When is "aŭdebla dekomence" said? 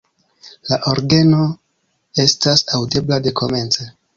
2.79-3.89